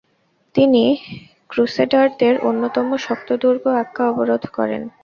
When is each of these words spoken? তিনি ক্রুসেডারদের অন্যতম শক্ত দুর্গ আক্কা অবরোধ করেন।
তিনি 0.55 0.83
ক্রুসেডারদের 1.49 2.35
অন্যতম 2.41 2.87
শক্ত 2.97 3.29
দুর্গ 3.41 3.63
আক্কা 3.81 4.03
অবরোধ 4.11 4.43
করেন। 4.57 4.81